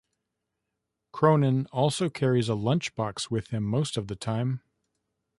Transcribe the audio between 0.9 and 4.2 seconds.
Cronin also carries a lunch box with him most of the